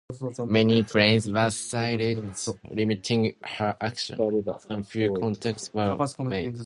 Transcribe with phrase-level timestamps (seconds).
[0.47, 2.33] Many planes were sighted,
[2.71, 4.19] limiting her action,
[4.69, 6.57] and few contacts were made.